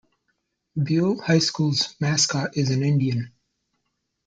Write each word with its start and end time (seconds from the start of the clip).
Buhl 0.75 1.21
High 1.27 1.37
School's 1.41 1.95
mascot 1.99 2.57
is 2.57 2.71
an 2.71 2.81
Indian. 2.81 3.31